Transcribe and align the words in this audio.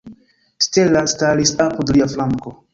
Stella 0.67 1.03
staris 1.13 1.55
apud 1.69 1.95
lia 1.95 2.11
flanko. 2.17 2.59